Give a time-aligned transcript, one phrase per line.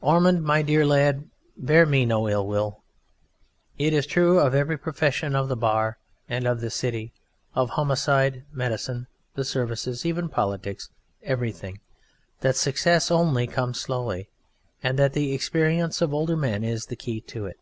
[0.00, 2.82] Ormond, my dear lad, bear me no ill will.
[3.78, 5.96] It is true of every profession, of the Bar
[6.28, 7.12] and of the City,
[7.54, 10.88] of homicide, medicine, the Services, even Politics
[11.22, 11.78] everything,
[12.40, 14.28] that success only comes slowly,
[14.82, 17.60] and that the experience of older men is the key to it.